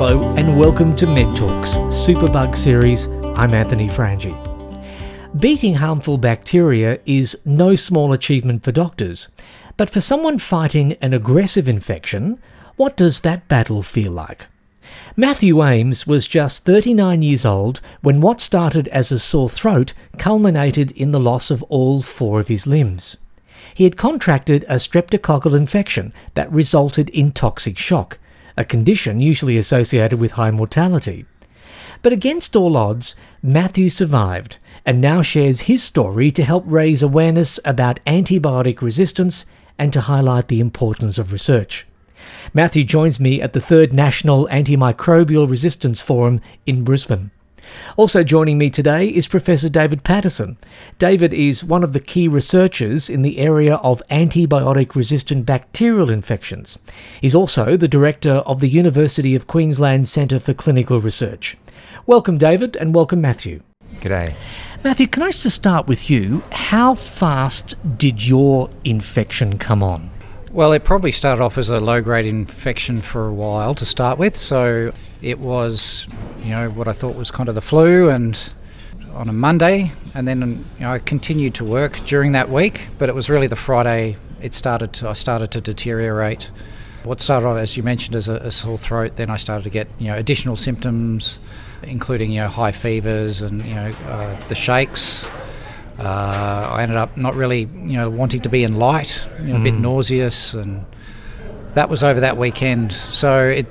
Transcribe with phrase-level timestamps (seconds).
[0.00, 3.06] Hello, and welcome to Med Talks Superbug series.
[3.36, 4.32] I'm Anthony Frangi.
[5.40, 9.26] Beating harmful bacteria is no small achievement for doctors,
[9.76, 12.40] but for someone fighting an aggressive infection,
[12.76, 14.46] what does that battle feel like?
[15.16, 20.92] Matthew Ames was just 39 years old when what started as a sore throat culminated
[20.92, 23.16] in the loss of all four of his limbs.
[23.74, 28.18] He had contracted a streptococcal infection that resulted in toxic shock,
[28.58, 31.24] a condition usually associated with high mortality.
[32.02, 37.60] But against all odds, Matthew survived and now shares his story to help raise awareness
[37.64, 39.46] about antibiotic resistance
[39.78, 41.86] and to highlight the importance of research.
[42.52, 47.30] Matthew joins me at the third National Antimicrobial Resistance Forum in Brisbane.
[47.96, 50.56] Also joining me today is Professor David Paterson.
[50.98, 56.78] David is one of the key researchers in the area of antibiotic resistant bacterial infections.
[57.20, 61.56] He's also the director of the University of Queensland Centre for Clinical Research.
[62.06, 63.62] Welcome, David, and welcome, Matthew.
[64.00, 64.34] G'day.
[64.84, 66.42] Matthew, can I just start with you?
[66.52, 70.10] How fast did your infection come on?
[70.50, 74.18] Well, it probably started off as a low grade infection for a while to start
[74.18, 74.34] with.
[74.34, 78.40] So it was, you know, what I thought was kind of the flu and
[79.12, 79.92] on a Monday.
[80.14, 83.46] And then you know, I continued to work during that week, but it was really
[83.46, 86.50] the Friday it started to, I started to deteriorate.
[87.04, 89.70] What started off, as you mentioned, as a, a sore throat, then I started to
[89.70, 91.38] get, you know, additional symptoms,
[91.82, 95.28] including, you know, high fevers and, you know, uh, the shakes.
[95.98, 99.60] Uh, I ended up not really, you know, wanting to be in light, you know,
[99.60, 99.80] a bit Mm.
[99.80, 100.84] nauseous, and
[101.74, 102.92] that was over that weekend.
[102.92, 103.66] So it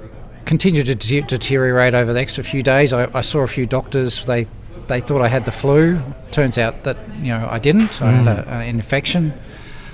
[0.45, 2.92] continued to de- deteriorate over the extra few days.
[2.94, 4.25] I, I saw a few doctors.
[4.25, 4.45] They
[4.88, 6.00] they thought I had the flu.
[6.31, 8.02] Turns out that you know I didn't.
[8.02, 9.33] I had a, an infection.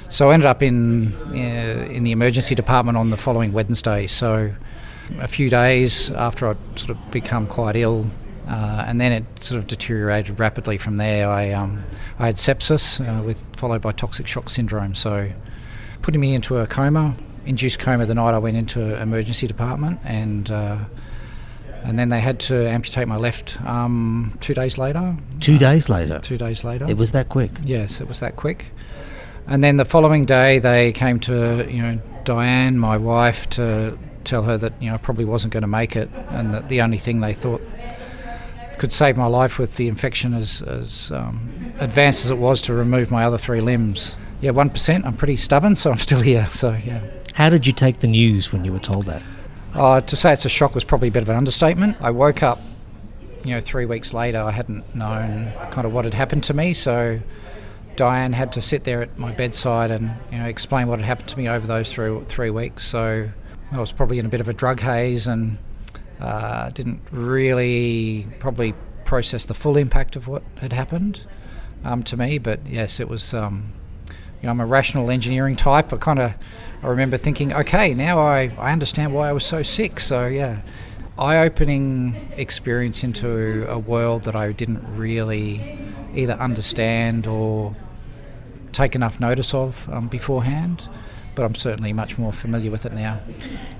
[0.09, 4.07] So I ended up in uh, in the emergency department on the following Wednesday.
[4.07, 4.51] So
[5.19, 8.05] a few days after I'd sort of become quite ill,
[8.47, 11.29] uh, and then it sort of deteriorated rapidly from there.
[11.29, 11.83] I um,
[12.19, 14.95] I had sepsis uh, with followed by toxic shock syndrome.
[14.95, 15.29] So
[16.01, 20.49] putting me into a coma, induced coma the night I went into emergency department, and
[20.51, 20.77] uh,
[21.83, 25.15] and then they had to amputate my left arm two days later.
[25.39, 26.19] Two days later.
[26.19, 26.85] Two days later.
[26.89, 27.51] It was that quick.
[27.63, 28.67] Yes, it was that quick.
[29.47, 34.43] And then the following day, they came to you know Diane, my wife, to tell
[34.43, 36.97] her that you know I probably wasn't going to make it, and that the only
[36.97, 37.61] thing they thought
[38.77, 42.73] could save my life with the infection, as, as um, advanced as it was, to
[42.73, 44.17] remove my other three limbs.
[44.41, 45.05] Yeah, one percent.
[45.05, 46.47] I'm pretty stubborn, so I'm still here.
[46.47, 47.01] So yeah.
[47.33, 49.23] How did you take the news when you were told that?
[49.73, 51.97] Uh, to say it's a shock was probably a bit of an understatement.
[51.99, 52.59] I woke up,
[53.43, 54.39] you know, three weeks later.
[54.39, 57.19] I hadn't known kind of what had happened to me, so
[57.95, 61.29] Diane had to sit there at my bedside and you know explain what had happened
[61.29, 62.85] to me over those three three weeks.
[62.85, 63.29] So
[63.71, 65.57] I was probably in a bit of a drug haze and
[66.23, 68.73] uh, didn't really probably
[69.05, 71.25] process the full impact of what had happened
[71.83, 72.39] um, to me.
[72.39, 73.33] But yes, it was.
[73.33, 73.73] Um,
[74.43, 75.93] you know, I'm a rational engineering type.
[75.93, 76.33] I kind of,
[76.83, 80.01] I remember thinking, okay, now I, I understand why I was so sick.
[80.01, 80.61] So yeah,
[81.17, 85.79] eye-opening experience into a world that I didn't really
[86.13, 87.73] either understand or
[88.73, 90.89] take enough notice of um, beforehand.
[91.35, 93.19] But I'm certainly much more familiar with it now.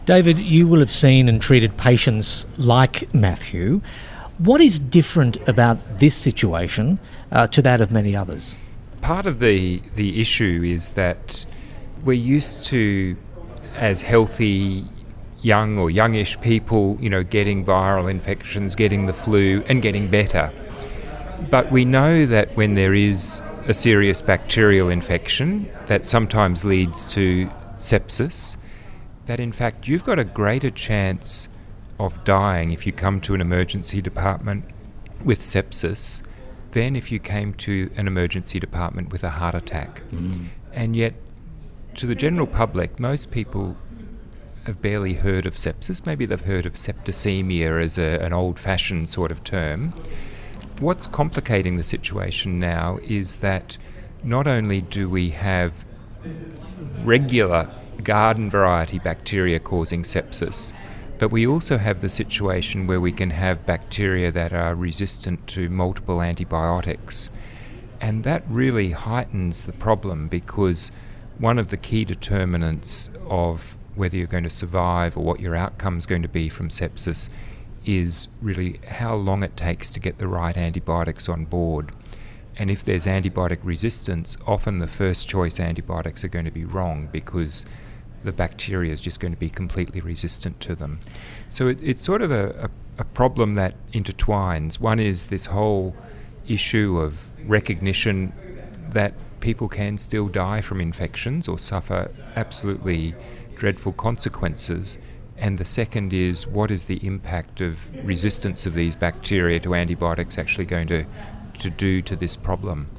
[0.06, 3.82] David, you will have seen and treated patients like Matthew.
[4.40, 7.00] What is different about this situation
[7.32, 8.58] uh, to that of many others?
[9.02, 11.46] Part of the, the issue is that
[12.04, 13.16] we're used to,
[13.76, 14.86] as healthy
[15.42, 20.52] young or youngish people, you know, getting viral infections, getting the flu, and getting better.
[21.50, 27.48] But we know that when there is a serious bacterial infection that sometimes leads to
[27.78, 28.58] sepsis,
[29.26, 31.48] that in fact you've got a greater chance
[32.00, 34.66] of dying if you come to an emergency department
[35.24, 36.24] with sepsis
[36.72, 40.02] than if you came to an emergency department with a heart attack.
[40.12, 40.48] Mm.
[40.74, 41.14] And yet,
[41.96, 43.78] to the general public, most people
[44.66, 46.06] have barely heard of sepsis.
[46.06, 49.94] Maybe they've heard of septicemia as a, an old fashioned sort of term.
[50.84, 53.78] What's complicating the situation now is that
[54.22, 55.86] not only do we have
[57.06, 57.70] regular
[58.04, 60.74] garden variety bacteria causing sepsis,
[61.20, 65.70] but we also have the situation where we can have bacteria that are resistant to
[65.70, 67.30] multiple antibiotics.
[68.02, 70.92] And that really heightens the problem because
[71.38, 75.98] one of the key determinants of whether you're going to survive or what your outcome
[75.98, 77.30] is going to be from sepsis
[77.86, 81.92] is really how long it takes to get the right antibiotics on board.
[82.58, 87.10] And if there's antibiotic resistance, often the first choice antibiotics are going to be wrong
[87.12, 87.66] because
[88.24, 91.00] the bacteria is just going to be completely resistant to them.
[91.50, 94.80] So it, it's sort of a, a, a problem that intertwines.
[94.80, 95.96] One is this whole
[96.48, 98.32] issue of recognition
[98.90, 103.14] that people can still die from infections or suffer absolutely
[103.56, 105.00] dreadful consequences.
[105.38, 110.38] And the second is what is the impact of resistance of these bacteria to antibiotics
[110.38, 111.06] actually going to,
[111.60, 112.90] to do to this problem?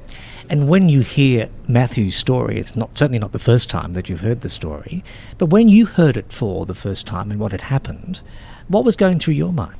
[0.49, 4.21] And when you hear Matthew's story, it's not certainly not the first time that you've
[4.21, 5.03] heard the story,
[5.37, 8.21] but when you heard it for the first time and what had happened,
[8.67, 9.75] what was going through your mind?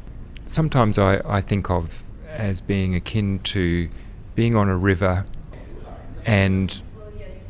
[0.48, 3.90] Sometimes I, I think of as being akin to
[4.34, 5.26] being on a river
[6.26, 6.82] and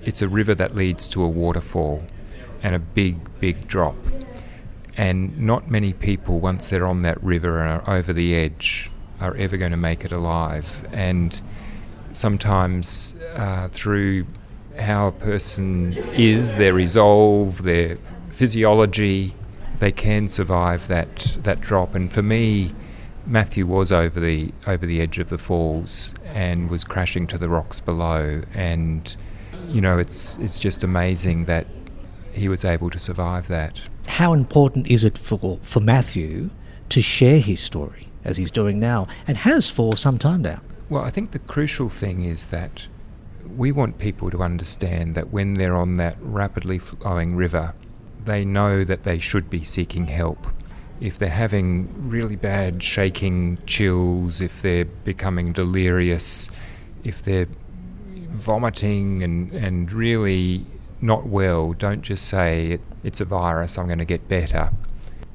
[0.04, 2.04] it's a river that leads to a waterfall
[2.62, 3.96] and a big, big drop.
[4.98, 8.90] And not many people, once they're on that river and are over the edge,
[9.20, 10.88] are ever going to make it alive.
[10.94, 11.40] And
[12.12, 14.26] sometimes uh, through
[14.80, 17.98] how a person is, their resolve, their
[18.30, 19.34] physiology,
[19.80, 21.96] they can survive that that drop.
[21.96, 22.72] And for me,
[23.26, 27.50] Matthew was over the over the edge of the falls and was crashing to the
[27.50, 28.42] rocks below.
[28.54, 29.16] And
[29.68, 31.68] you know, it's it's just amazing that
[32.32, 33.82] he was able to survive that.
[34.08, 36.50] How important is it for for Matthew
[36.90, 40.62] to share his story as he's doing now and has for some time now?
[40.90, 42.88] Well, I think the crucial thing is that
[43.56, 47.74] we want people to understand that when they're on that rapidly flowing river,
[48.26, 50.48] they know that they should be seeking help.
[51.02, 56.50] If they're having really bad shaking chills, if they're becoming delirious,
[57.04, 57.48] if they're
[58.30, 60.66] vomiting and, and really
[61.02, 64.72] not well, don't just say it's a virus, I'm going to get better.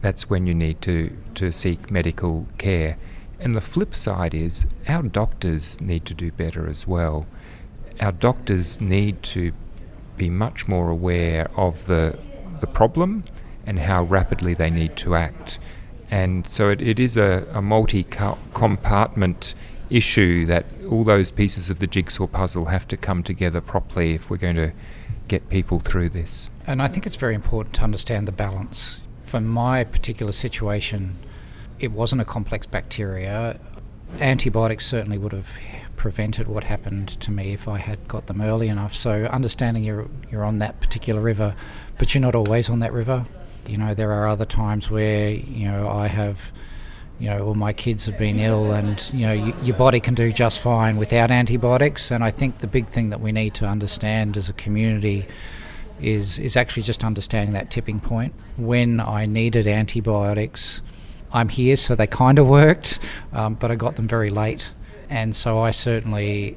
[0.01, 2.97] That's when you need to, to seek medical care.
[3.39, 7.27] And the flip side is our doctors need to do better as well.
[8.01, 9.53] Our doctors need to
[10.17, 12.19] be much more aware of the,
[12.61, 13.25] the problem
[13.67, 15.59] and how rapidly they need to act.
[16.11, 19.55] And so it, it is a, a multi compartment
[19.91, 24.31] issue that all those pieces of the jigsaw puzzle have to come together properly if
[24.31, 24.73] we're going to
[25.31, 26.51] get people through this.
[26.67, 29.01] And I think it's very important to understand the balance.
[29.21, 31.17] For my particular situation,
[31.79, 33.61] it wasn't a complex bacteria.
[34.19, 35.49] Antibiotics certainly would have
[35.97, 38.93] prevented what happened to me if I had got them early enough.
[38.93, 41.55] So understanding you're you're on that particular river,
[41.97, 43.25] but you're not always on that river.
[43.69, 46.51] You know, there are other times where you know I have,
[47.21, 49.33] you know, all my kids have been ill, and you know,
[49.63, 52.11] your body can do just fine without antibiotics.
[52.11, 55.27] And I think the big thing that we need to understand as a community
[56.01, 60.81] is is actually just understanding that tipping point when I needed antibiotics
[61.33, 62.99] I'm here, so they kind of worked,
[63.33, 64.73] um, but I got them very late.
[65.09, 66.57] And so I certainly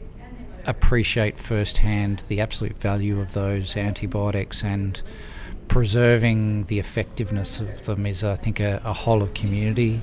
[0.66, 5.02] appreciate firsthand the absolute value of those antibiotics and
[5.68, 10.02] preserving the effectiveness of them is, I think, a, a whole of community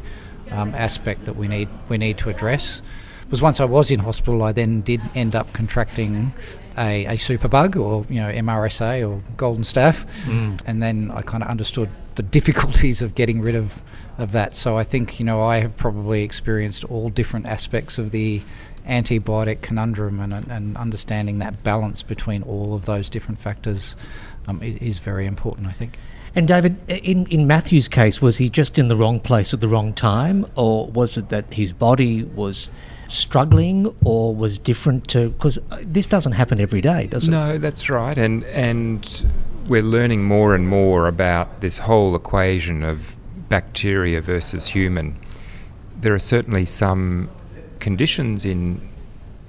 [0.52, 2.82] um, aspect that we need we need to address.
[3.24, 6.32] Because once I was in hospital, I then did end up contracting
[6.76, 10.60] a, a superbug or you know MRSA or golden staph, mm.
[10.66, 13.82] and then I kind of understood the difficulties of getting rid of
[14.18, 14.54] of that.
[14.54, 18.42] So I think you know I have probably experienced all different aspects of the
[18.86, 23.94] antibiotic conundrum, and, and understanding that balance between all of those different factors
[24.48, 25.66] um, is very important.
[25.66, 25.98] I think.
[26.34, 29.68] And David, in, in Matthew's case, was he just in the wrong place at the
[29.68, 32.70] wrong time, or was it that his body was
[33.08, 35.30] struggling, or was different to?
[35.30, 37.30] Because uh, this doesn't happen every day, does it?
[37.30, 39.24] No, that's right, and and
[39.66, 43.16] we're learning more and more about this whole equation of
[43.48, 45.16] bacteria versus human.
[46.00, 47.28] There are certainly some
[47.80, 48.80] conditions in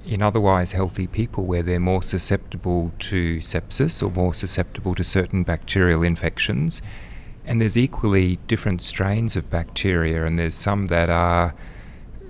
[0.06, 5.42] in otherwise healthy people where they're more susceptible to sepsis or more susceptible to certain
[5.42, 6.82] bacterial infections.
[7.46, 11.54] And there's equally different strains of bacteria, and there's some that are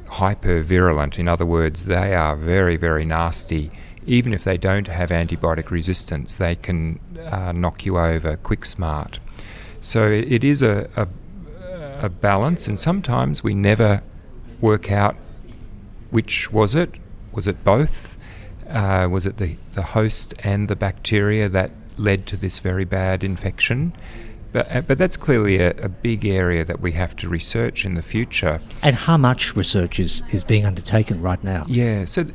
[0.07, 1.19] hypervirulent.
[1.19, 3.71] In other words, they are very, very nasty.
[4.07, 9.19] Even if they don't have antibiotic resistance, they can uh, knock you over quick smart.
[9.81, 11.09] So it, is a, a,
[12.07, 14.03] a balance, and sometimes we never
[14.61, 15.17] work out
[16.11, 16.95] which was it.
[17.33, 18.19] Was it both?
[18.69, 23.23] Uh, was it the, the host and the bacteria that led to this very bad
[23.25, 23.93] infection?
[24.53, 27.95] But, uh, but that's clearly a, a, big area that we have to research in
[27.95, 28.61] the future.
[28.83, 31.65] And how much research is, is being undertaken right now?
[31.69, 32.27] Yeah, so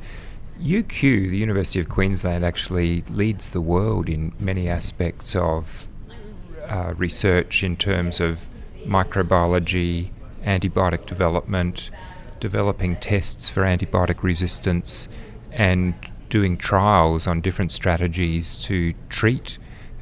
[0.60, 5.88] UQ, the University of Queensland, actually leads the world in many aspects of
[6.68, 8.50] uh, research in terms of
[8.86, 10.10] microbiology,
[10.44, 11.92] antibiotic development,
[12.39, 15.10] developing tests for antibiotic resistance,
[15.51, 15.94] and
[16.29, 19.58] doing trials on different strategies to treat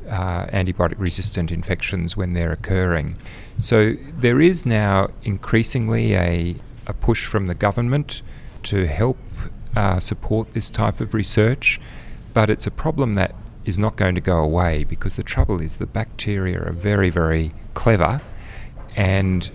[0.09, 3.17] uh, antibiotic resistant infections when they're occurring.
[3.57, 6.55] So there is now increasingly a,
[6.87, 8.21] a push from the government
[8.63, 9.17] to help
[9.75, 11.79] uh, support this type of research,
[12.33, 13.33] but it's a problem that
[13.65, 17.51] is not going to go away because the trouble is the bacteria are very, very
[17.73, 18.21] clever
[18.95, 19.51] and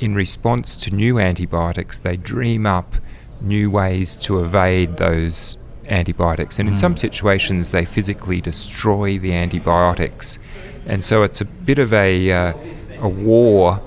[0.00, 2.96] in response to new antibiotics, they dream up
[3.40, 5.58] new ways to evade those
[5.88, 6.58] antibiotics.
[6.58, 10.38] And in some situations, they physically destroy the antibiotics.
[10.86, 12.52] And so it's a bit of a, uh,
[13.00, 13.80] a war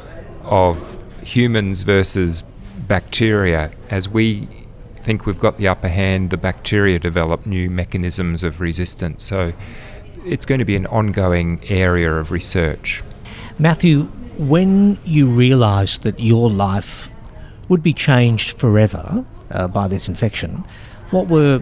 [0.43, 2.43] of humans versus
[2.87, 3.71] bacteria.
[3.89, 4.47] As we
[5.01, 9.23] think we've got the upper hand, the bacteria develop new mechanisms of resistance.
[9.23, 9.53] So
[10.25, 13.03] it's going to be an ongoing area of research.
[13.59, 17.09] Matthew, when you realised that your life
[17.69, 20.63] would be changed forever uh, by this infection,
[21.11, 21.61] what were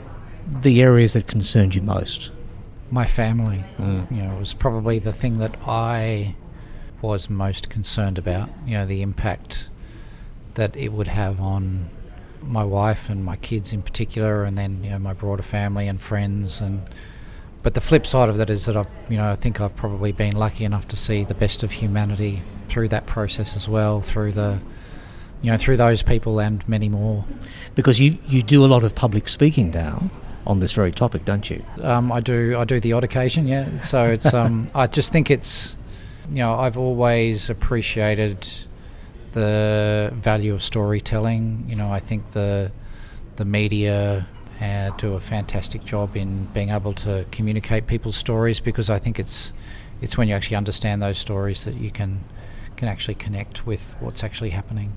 [0.61, 2.31] the areas that concerned you most?
[2.91, 6.35] My family, you know, was probably the thing that I
[7.01, 8.49] was most concerned about.
[8.65, 9.69] You know, the impact
[10.53, 11.89] that it would have on
[12.41, 15.99] my wife and my kids in particular, and then you know my broader family and
[15.99, 16.61] friends.
[16.61, 16.83] And
[17.63, 20.11] but the flip side of that is that I've, you know, I think I've probably
[20.11, 24.33] been lucky enough to see the best of humanity through that process as well, through
[24.33, 24.59] the,
[25.41, 27.25] you know, through those people and many more.
[27.75, 30.09] Because you, you do a lot of public speaking now
[30.47, 31.63] on this very topic, don't you?
[31.81, 32.55] Um, I do.
[32.57, 33.47] I do the odd occasion.
[33.47, 33.79] Yeah.
[33.81, 34.33] So it's.
[34.33, 35.77] Um, I just think it's.
[36.29, 38.47] You know, I've always appreciated
[39.31, 41.65] the value of storytelling.
[41.67, 42.71] You know, I think the
[43.35, 44.25] the media
[44.61, 49.19] uh, do a fantastic job in being able to communicate people's stories because I think
[49.19, 49.53] it's
[50.01, 52.23] it's when you actually understand those stories that you can
[52.75, 54.93] can actually connect with what's actually happening.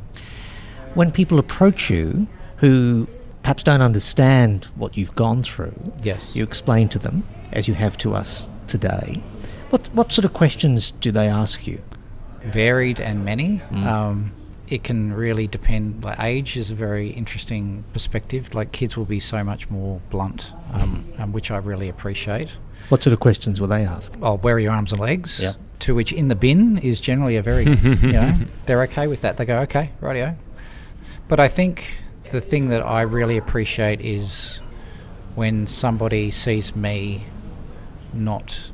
[0.95, 2.27] When people approach you
[2.59, 3.09] who
[3.43, 6.35] perhaps don't understand what you've gone through, Yes.
[6.35, 9.23] you explain to them, as you have to us today.
[9.71, 11.81] What, what sort of questions do they ask you?
[12.45, 13.61] varied and many.
[13.85, 14.31] Um,
[14.69, 16.05] it can really depend.
[16.05, 18.55] Like age is a very interesting perspective.
[18.55, 22.57] Like kids will be so much more blunt, um, um, which I really appreciate.
[22.89, 24.15] What sort of questions will they ask?
[24.23, 25.41] Oh, where are your arms and legs?
[25.43, 25.55] Yeah.
[25.81, 28.35] To which in the bin is generally a very, you know,
[28.67, 29.37] they're okay with that.
[29.37, 30.37] They go, okay, rightio.
[31.29, 34.61] But I think the thing that I really appreciate is
[35.35, 37.25] when somebody sees me
[38.13, 38.73] not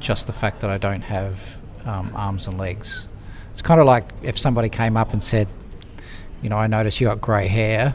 [0.00, 3.08] just the fact that I don't have um, arms and legs.
[3.50, 5.48] It's kind of like if somebody came up and said,
[6.42, 7.94] you know, I notice you got grey hair,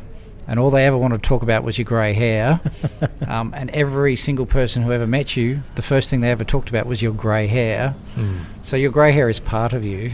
[0.51, 2.59] and all they ever wanted to talk about was your grey hair.
[3.29, 6.67] um, and every single person who ever met you, the first thing they ever talked
[6.67, 7.95] about was your grey hair.
[8.61, 10.11] So your grey hair is part of you,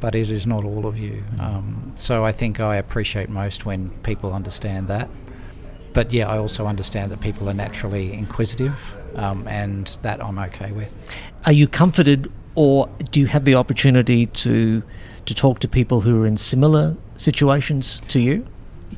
[0.00, 1.22] but it is not all of you.
[1.38, 5.10] Um, so I think I appreciate most when people understand that.
[5.92, 10.72] But yeah, I also understand that people are naturally inquisitive, um, and that I'm okay
[10.72, 10.90] with.
[11.44, 14.82] Are you comforted or do you have the opportunity to,
[15.26, 18.46] to talk to people who are in similar situations to you?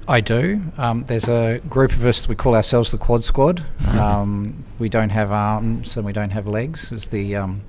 [0.07, 0.61] I do.
[0.79, 2.29] Um, there's a group of us.
[2.29, 3.65] We call ourselves the Quad Squad.
[3.89, 6.93] Um, we don't have arms and we don't have legs.
[6.93, 7.63] Is the um,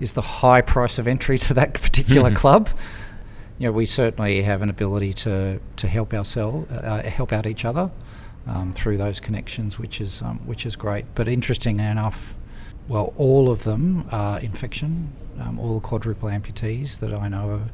[0.00, 2.68] is the high price of entry to that particular club?
[3.58, 7.64] You know, we certainly have an ability to to help ourselves, uh, help out each
[7.64, 7.90] other
[8.46, 11.04] um, through those connections, which is um, which is great.
[11.14, 12.34] But interesting enough,
[12.88, 15.12] well, all of them are infection.
[15.40, 17.70] Um, all the quadruple amputees that I know of.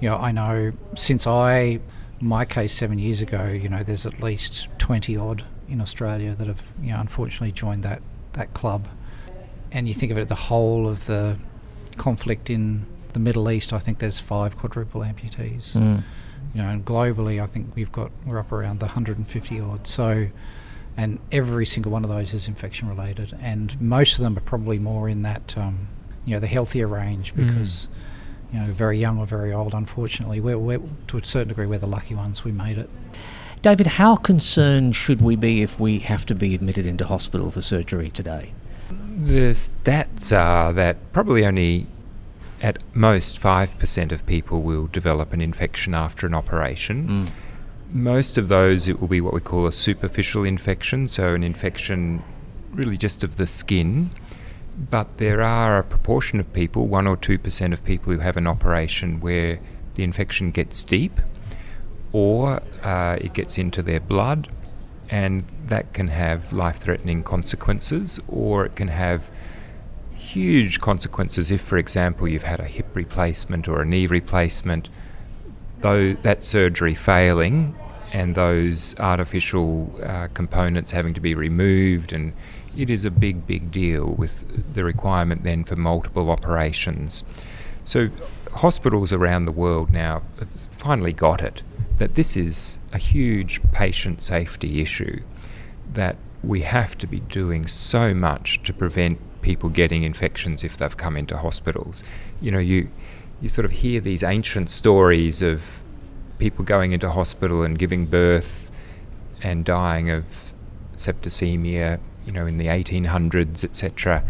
[0.00, 1.80] You know, I know since I
[2.20, 6.46] my case seven years ago, you know, there's at least 20 odd in Australia that
[6.46, 8.00] have, you know, unfortunately joined that,
[8.32, 8.86] that club.
[9.72, 11.36] And you think of it, the whole of the
[11.96, 15.74] conflict in the Middle East, I think there's five quadruple amputees.
[16.54, 19.86] You know, and globally, I think we've got, we're up around the 150 odd.
[19.86, 20.28] So,
[20.96, 23.36] and every single one of those is infection related.
[23.42, 25.88] And most of them are probably more in that, um,
[26.24, 27.88] you know, the healthier range because
[28.56, 30.40] you know, very young or very old, unfortunately.
[30.40, 32.42] We're, we're, to a certain degree, we're the lucky ones.
[32.42, 32.88] We made it.
[33.60, 37.60] David, how concerned should we be if we have to be admitted into hospital for
[37.60, 38.52] surgery today?
[39.18, 41.86] The stats are that probably only
[42.62, 47.08] at most 5% of people will develop an infection after an operation.
[47.08, 47.30] Mm.
[47.92, 52.22] Most of those, it will be what we call a superficial infection, so an infection
[52.72, 54.10] really just of the skin.
[54.76, 58.46] But there are a proportion of people, 1 or 2% of people who have an
[58.46, 59.58] operation where
[59.94, 61.18] the infection gets deep
[62.12, 64.48] or uh, it gets into their blood,
[65.10, 69.30] and that can have life threatening consequences, or it can have
[70.14, 71.50] huge consequences.
[71.50, 74.88] If, for example, you've had a hip replacement or a knee replacement,
[75.80, 77.74] though that surgery failing
[78.12, 82.32] and those artificial uh, components having to be removed and
[82.76, 87.24] it is a big, big deal with the requirement then for multiple operations.
[87.84, 88.10] So,
[88.52, 91.62] hospitals around the world now have finally got it
[91.96, 95.20] that this is a huge patient safety issue,
[95.94, 100.96] that we have to be doing so much to prevent people getting infections if they've
[100.96, 102.04] come into hospitals.
[102.40, 102.88] You know, you
[103.40, 105.82] you sort of hear these ancient stories of
[106.38, 108.70] people going into hospital and giving birth
[109.42, 110.52] and dying of
[110.96, 114.22] septicemia, you know, in the 1800s, etc.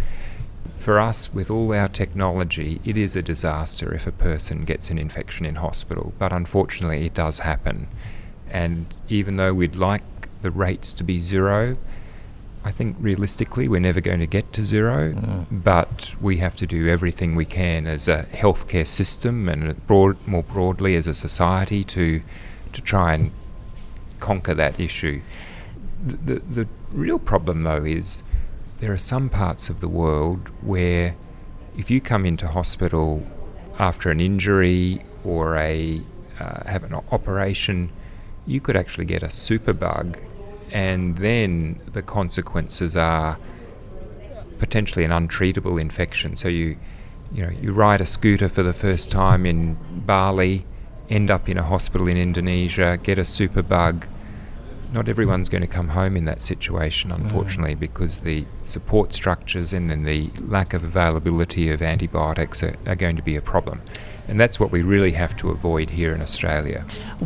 [0.76, 4.98] For us, with all our technology, it is a disaster if a person gets an
[4.98, 7.88] infection in hospital, but unfortunately, it does happen.
[8.50, 10.02] And even though we'd like
[10.42, 11.76] the rates to be zero,
[12.66, 15.46] I think realistically we're never going to get to zero, mm.
[15.50, 20.42] but we have to do everything we can as a healthcare system and broad, more
[20.42, 22.20] broadly as a society to
[22.72, 23.30] to try and
[24.18, 25.20] conquer that issue.
[26.04, 28.22] The, the, the real problem, though, is
[28.78, 31.14] there are some parts of the world where
[31.76, 33.24] if you come into hospital
[33.78, 36.02] after an injury or a
[36.38, 37.90] uh, have an operation,
[38.46, 40.18] you could actually get a superbug,
[40.70, 43.38] and then the consequences are
[44.58, 46.36] potentially an untreatable infection.
[46.36, 46.76] So you
[47.32, 49.76] you know you ride a scooter for the first time in
[50.06, 50.64] Bali,
[51.08, 54.06] end up in a hospital in Indonesia, get a superbug,
[54.96, 57.80] not everyone's going to come home in that situation, unfortunately, mm.
[57.80, 63.14] because the support structures and then the lack of availability of antibiotics are, are, going
[63.14, 63.80] to be a problem.
[64.26, 66.80] And that's what we really have to avoid here in Australia.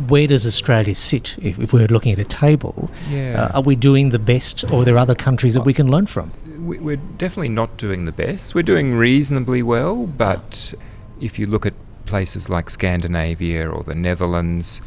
[0.09, 2.91] Where does Australia sit if, if we're looking at a table?
[3.09, 3.41] Yeah.
[3.41, 6.05] Uh, are we doing the best, or are there other countries that we can learn
[6.05, 6.31] from?
[6.57, 8.53] We're definitely not doing the best.
[8.53, 10.73] We're doing reasonably well, but
[11.21, 11.73] if you look at
[12.05, 14.81] places like Scandinavia or the Netherlands,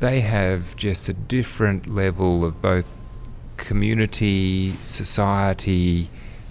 [0.00, 2.98] they have just a different level of both
[3.58, 6.08] community, society,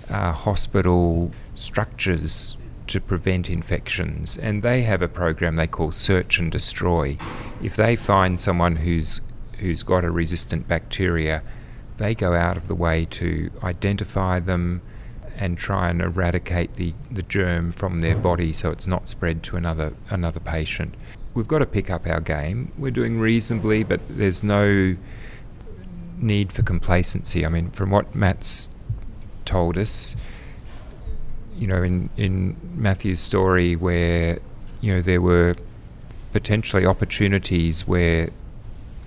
[0.10, 4.38] uh, hospital structures to prevent infections.
[4.38, 7.18] And they have a program they call Search and Destroy.
[7.62, 9.22] If they find someone who's
[9.58, 11.44] who's got a resistant bacteria,
[11.98, 14.82] they go out of the way to identify them
[15.36, 19.58] and try and eradicate the, the germ from their body so it's not spread to
[19.58, 20.94] another another patient
[21.34, 22.72] we've got to pick up our game.
[22.78, 24.96] We're doing reasonably, but there's no
[26.18, 27.46] need for complacency.
[27.46, 28.70] I mean, from what Matt's
[29.46, 30.16] told us,
[31.58, 34.40] you know, in, in Matthew's story, where,
[34.82, 35.54] you know, there were
[36.34, 38.30] potentially opportunities where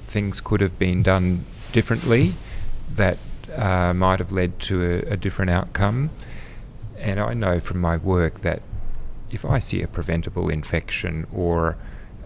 [0.02, 2.34] things could have been done differently
[2.94, 3.18] that
[3.56, 6.10] uh, might have led to a, a different outcome.
[6.98, 8.62] And I know from my work that
[9.30, 11.76] if I see a preventable infection or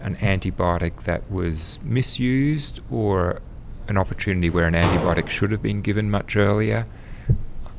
[0.01, 3.41] an antibiotic that was misused or
[3.87, 6.85] an opportunity where an antibiotic should have been given much earlier,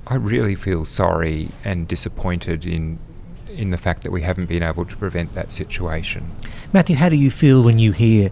[0.07, 2.99] I really feel sorry and disappointed in
[3.49, 6.31] in the fact that we haven't been able to prevent that situation.
[6.73, 8.31] Matthew, how do you feel when you hear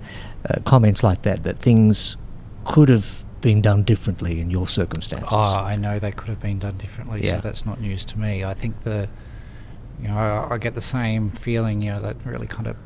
[0.48, 2.16] uh, comments like that that things
[2.64, 5.28] could have been done differently in your circumstances?
[5.32, 7.36] Oh, I know they could have been done differently, yeah.
[7.36, 8.44] so that's not news to me.
[8.44, 9.08] I think the
[10.00, 12.76] you know I, I get the same feeling, you know, that really kind of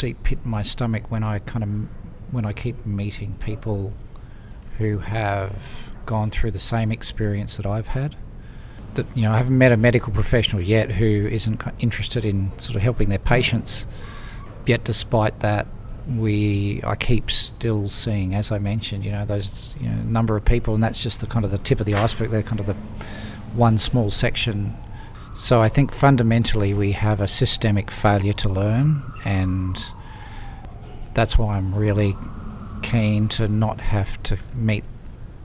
[0.00, 3.92] deep pit in my stomach when I kind of when I keep meeting people
[4.78, 5.52] who have
[6.06, 8.16] gone through the same experience that I've had.
[8.94, 12.76] That you know, I haven't met a medical professional yet who isn't interested in sort
[12.76, 13.86] of helping their patients.
[14.66, 15.66] Yet, despite that,
[16.16, 20.44] we I keep still seeing, as I mentioned, you know, those you know, number of
[20.44, 22.30] people, and that's just the kind of the tip of the iceberg.
[22.30, 22.76] They're kind of the
[23.54, 24.74] one small section
[25.34, 29.78] so I think fundamentally we have a systemic failure to learn, and
[31.14, 32.16] that's why I'm really
[32.82, 34.84] keen to not have to meet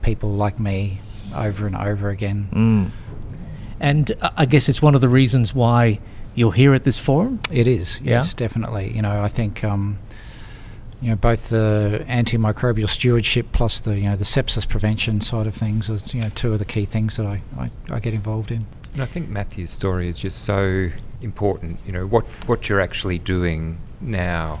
[0.02, 1.00] people like me
[1.34, 2.48] over and over again.
[2.52, 2.90] Mm.
[3.78, 6.00] And I guess it's one of the reasons why
[6.34, 7.40] you're here at this forum.
[7.50, 8.36] It is, yes, yeah?
[8.36, 8.92] definitely.
[8.92, 9.98] You know, I think um,
[11.00, 15.54] you know both the antimicrobial stewardship plus the you know the sepsis prevention side of
[15.54, 18.50] things are you know two of the key things that I, I, I get involved
[18.50, 18.66] in.
[18.96, 20.88] And I think Matthew's story is just so
[21.20, 21.80] important.
[21.84, 24.60] You know, what, what you're actually doing now,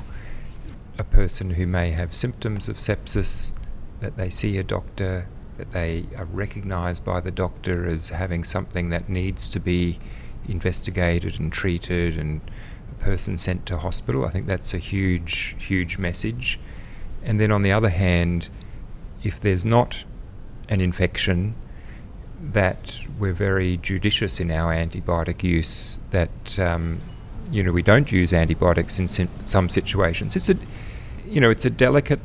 [0.98, 3.54] a person who may have symptoms of sepsis,
[4.00, 8.90] that they see a doctor, that they are recognised by the doctor as having something
[8.90, 9.98] that needs to be
[10.46, 12.42] investigated and treated and
[12.90, 14.26] a person sent to hospital.
[14.26, 16.60] I think that's a huge, huge message.
[17.24, 18.50] And then on the other hand,
[19.22, 20.04] if there's not
[20.68, 21.54] an infection,
[22.52, 26.00] that we're very judicious in our antibiotic use.
[26.10, 27.00] That um,
[27.50, 30.36] you know we don't use antibiotics in some situations.
[30.36, 30.56] It's a
[31.24, 32.20] you know it's a delicate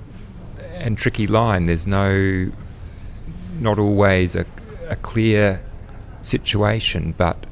[0.74, 1.66] and tricky line.
[1.66, 2.52] There's no
[3.60, 4.46] not always a,
[4.90, 5.62] a clear
[6.22, 7.46] situation, but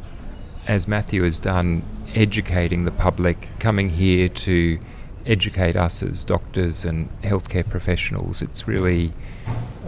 [0.67, 4.79] as Matthew has done, educating the public, coming here to
[5.25, 8.41] educate us as doctors and healthcare professionals.
[8.41, 9.11] It's really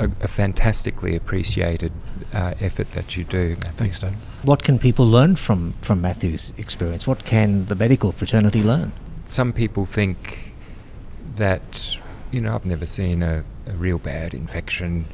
[0.02, 1.92] a, a fantastically appreciated
[2.34, 3.50] uh, effort that you do.
[3.50, 3.72] Matthew.
[3.74, 4.14] Thanks, Dave.
[4.44, 7.08] What can people learn from, from Matthew's experience?
[7.08, 8.92] What can the medical fraternity learn?
[9.26, 10.54] Some people think
[11.36, 12.00] that,
[12.32, 15.06] you know, I've never seen a, a real bad infection.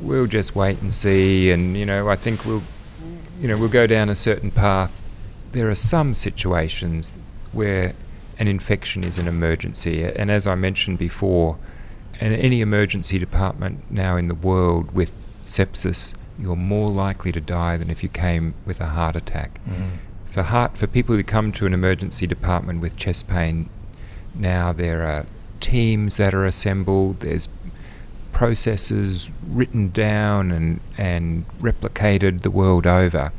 [0.00, 2.62] We'll just wait and see, and, you know, I think we'll,
[3.40, 5.02] you know, we'll go down a certain path.
[5.52, 7.16] There are some situations
[7.52, 7.94] where
[8.38, 10.04] an infection is an emergency.
[10.04, 11.56] And as I mentioned before,
[12.20, 17.76] in any emergency department now in the world with sepsis, you're more likely to die
[17.76, 19.60] than if you came with a heart attack.
[19.68, 19.98] Mm.
[20.26, 23.70] For heart, for people who come to an emergency department with chest pain,
[24.34, 25.26] now there are
[25.60, 27.20] teams that are assembled.
[27.20, 27.48] There's
[28.32, 33.32] processes written down and and replicated the world over.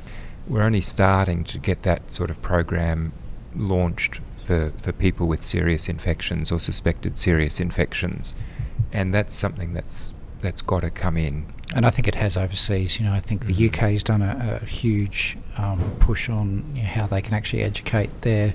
[0.47, 3.13] We're only starting to get that sort of program
[3.55, 8.33] launched for, for people with serious infections or suspected serious infections.
[8.91, 11.45] And that's something that's that's got to come in.
[11.75, 12.99] And I think it has overseas.
[12.99, 16.83] You know, I think the UK has done a, a huge um, push on you
[16.83, 18.53] know, how they can actually educate their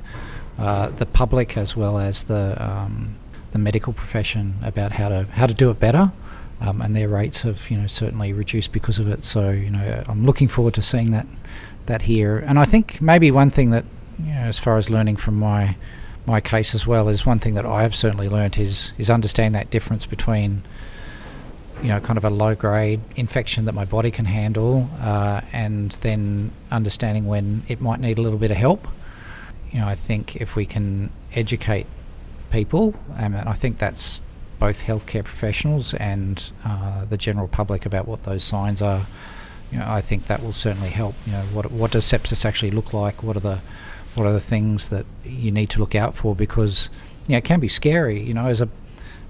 [0.58, 3.16] uh, the public as well as the um,
[3.50, 6.12] the medical profession about how to how to do it better.
[6.60, 9.24] Um, and their rates have you know certainly reduced because of it.
[9.24, 11.26] So you know, I'm looking forward to seeing that
[11.86, 12.38] that here.
[12.38, 13.84] And I think maybe one thing that
[14.18, 15.76] you know, as far as learning from my
[16.26, 19.54] my case as well is one thing that I have certainly learnt is is understand
[19.54, 20.62] that difference between
[21.82, 25.90] you know kind of a low grade infection that my body can handle uh, and
[26.02, 28.86] then understanding when it might need a little bit of help.
[29.70, 31.86] You know, I think if we can educate
[32.50, 34.20] people, um, and I think that's
[34.60, 39.06] both healthcare professionals and uh, the general public about what those signs are.
[39.72, 41.14] You know, I think that will certainly help.
[41.26, 43.22] You know, what what does sepsis actually look like?
[43.22, 43.60] What are the
[44.14, 46.88] what are the things that you need to look out for because
[47.26, 48.68] you know it can be scary you know as a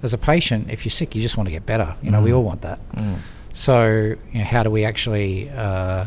[0.01, 2.23] as a patient if you're sick you just want to get better you know Mm.
[2.25, 3.17] we all want that Mm.
[3.53, 6.05] so you know, how do we actually uh,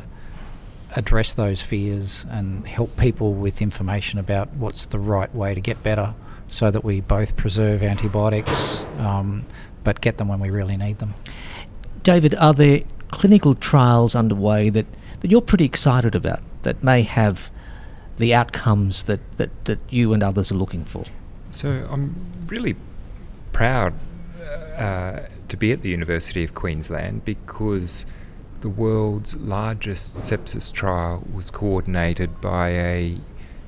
[0.95, 5.83] address those fears and help people with information about what's the right way to get
[5.83, 6.15] better
[6.49, 9.45] so that we both preserve antibiotics um,
[9.85, 11.15] but get them when we really need them
[12.03, 14.87] David, are there clinical trials underway that,
[15.21, 17.51] that you're pretty excited about that may have
[18.17, 21.05] the outcomes that, that, that you and others are looking for?
[21.49, 22.15] So I'm
[22.47, 22.77] really
[23.53, 23.95] proud
[24.77, 28.07] uh, to be at the University of Queensland because
[28.61, 33.19] the world's largest sepsis trial was coordinated by a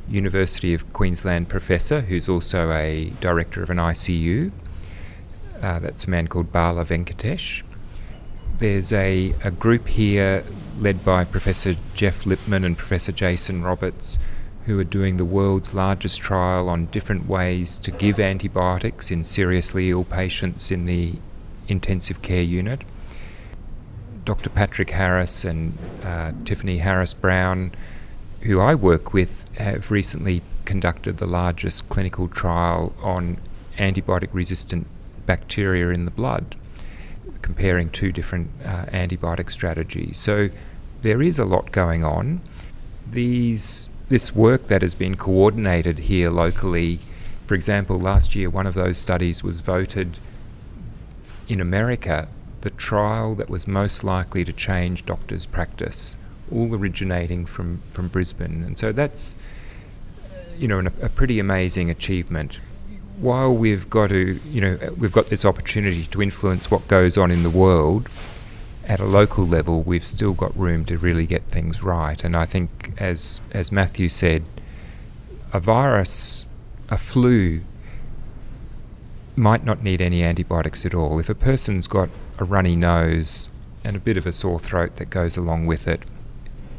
[0.08, 4.50] University of Queensland professor who's also a director of an ICU.
[5.62, 7.62] Uh, that's a man called Bala Venkatesh.
[8.58, 10.44] There's a, a group here
[10.78, 14.18] led by Professor Jeff Lipman and Professor Jason Roberts
[14.68, 19.88] who are doing the world's largest trial on different ways to give antibiotics in seriously
[19.88, 21.14] ill patients in the
[21.68, 22.85] intensive care unit.
[24.26, 24.50] Dr.
[24.50, 27.72] Patrick Harris and uh, Tiffany Harris Brown,
[28.42, 33.38] who I work with, have recently conducted the largest clinical trial on
[33.78, 34.87] antibiotic resistant
[35.24, 36.57] bacteria in the blood,
[37.40, 40.18] comparing two different uh, antibiotic strategies.
[40.18, 40.50] So
[41.00, 42.42] there is a lot going on.
[43.11, 46.99] These this work that has been coordinated here locally,
[47.44, 50.21] for example, last year one of those studies was voted
[51.49, 52.29] in America
[52.62, 56.16] the trial that was most likely to change doctors' practice,
[56.51, 58.62] all originating from, from Brisbane.
[58.64, 59.37] And so that's,
[60.57, 62.61] you know, an, a pretty amazing achievement.
[63.18, 67.31] While we've got to, you know, we've got this opportunity to influence what goes on
[67.31, 68.09] in the world,
[68.88, 72.24] at a local level, we've still got room to really get things right.
[72.24, 74.42] And I think, as as Matthew said,
[75.53, 76.46] a virus,
[76.88, 77.61] a flu,
[79.37, 81.18] might not need any antibiotics at all.
[81.18, 83.51] If a person's got a runny nose
[83.85, 86.03] and a bit of a sore throat that goes along with it,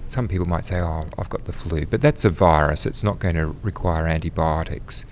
[0.10, 2.88] some people might say, "Oh, I've got the flu," but that's a virus.
[2.88, 5.06] It's not going to require antibiotics.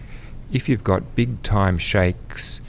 [0.51, 2.61] If you've got big time shakes,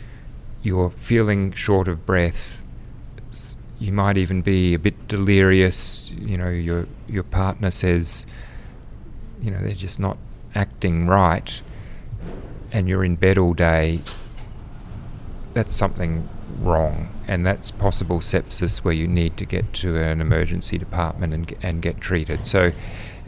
[0.63, 2.58] you're feeling short of breath,
[3.81, 6.11] you might even be a bit delirious.
[6.13, 8.27] You know, your your partner says,
[9.41, 10.19] you know, they're just not
[10.55, 11.61] acting right,
[12.73, 14.01] and you're in bed all day.
[15.55, 16.29] That's something
[16.61, 21.55] wrong, and that's possible sepsis where you need to get to an emergency department and,
[21.63, 22.47] and get treated.
[22.47, 22.73] So,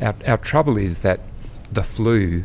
[0.00, 1.20] our, our trouble is that
[1.72, 2.44] the flu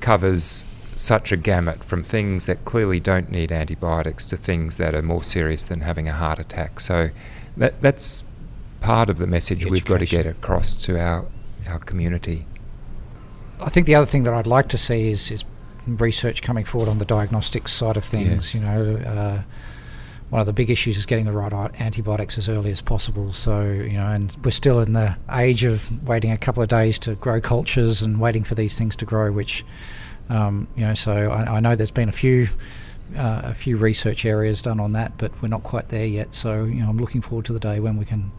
[0.00, 5.02] covers such a gamut from things that clearly don't need antibiotics to things that are
[5.02, 6.80] more serious than having a heart attack.
[6.80, 7.10] So,
[7.56, 8.24] that, that's
[8.80, 11.26] part of the message we've got to get across to our,
[11.68, 12.44] our community.
[13.60, 15.44] I think the other thing that I'd like to see is, is
[15.86, 18.54] research coming forward on the diagnostic side of things.
[18.54, 18.60] Yes.
[18.60, 19.42] You know, uh,
[20.30, 23.32] one of the big issues is getting the right antibiotics as early as possible.
[23.32, 26.98] So, you know, and we're still in the age of waiting a couple of days
[27.00, 29.64] to grow cultures and waiting for these things to grow, which,
[30.28, 32.48] um, you know, so I, I know there's been a few.
[33.14, 36.32] Uh, a few research areas done on that, but we're not quite there yet.
[36.32, 38.32] So, you know, I'm looking forward to the day when we can,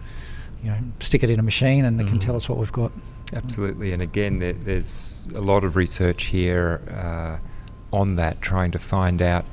[0.63, 2.21] you know, stick it in a machine and it can Mhm.
[2.21, 2.91] tell us what we've got.
[3.35, 7.37] Absolutely, and again, there, there's a lot of research here uh,
[7.95, 9.45] on that, trying to find out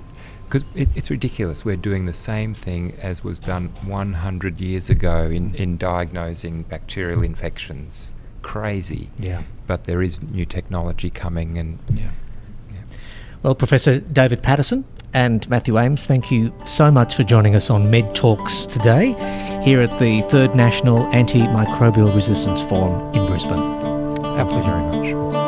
[0.47, 1.66] because it, it's ridiculous.
[1.66, 7.23] We're doing the same thing as was done 100 years ago in, in diagnosing bacterial
[7.23, 8.11] infections.
[8.40, 9.43] Crazy, Yeah.
[9.71, 12.09] But there is new technology coming, and Yeah.
[13.45, 17.89] Well, Professor David Paterson and Matthew Ames, thank you so much for joining us on
[17.89, 19.15] Med Talks today
[19.63, 23.77] here at the Third National Antimicrobial Resistance Forum in Brisbane.
[24.17, 25.39] thank you very much.